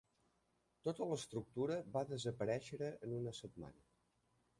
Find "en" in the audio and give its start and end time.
2.89-3.15